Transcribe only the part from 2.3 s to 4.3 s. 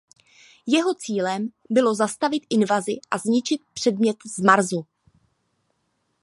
invazi a zničit předmět